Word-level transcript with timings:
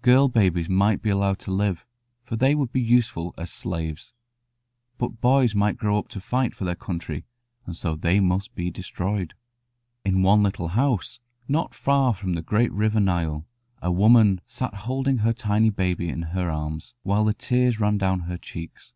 Girl 0.00 0.28
babies 0.28 0.70
might 0.70 1.02
be 1.02 1.10
allowed 1.10 1.38
to 1.40 1.50
live, 1.50 1.84
for 2.24 2.34
they 2.34 2.54
would 2.54 2.72
be 2.72 2.80
useful 2.80 3.34
as 3.36 3.50
slaves, 3.50 4.14
but 4.96 5.20
boys 5.20 5.54
might 5.54 5.76
grow 5.76 5.98
up 5.98 6.08
to 6.08 6.18
fight 6.22 6.54
for 6.54 6.64
their 6.64 6.74
country, 6.74 7.26
and 7.66 7.76
so 7.76 7.94
they 7.94 8.18
must 8.18 8.54
be 8.54 8.70
destroyed. 8.70 9.34
In 10.02 10.22
one 10.22 10.42
little 10.42 10.68
house, 10.68 11.20
not 11.46 11.74
far 11.74 12.14
from 12.14 12.32
the 12.32 12.40
great 12.42 12.72
river 12.72 13.00
Nile, 13.00 13.44
a 13.82 13.92
woman 13.92 14.40
sat 14.46 14.72
holding 14.72 15.18
her 15.18 15.34
tiny 15.34 15.68
baby 15.68 16.08
in 16.08 16.22
her 16.32 16.50
arms, 16.50 16.94
while 17.02 17.24
the 17.26 17.34
tears 17.34 17.78
ran 17.78 17.98
down 17.98 18.20
her 18.20 18.38
cheeks. 18.38 18.94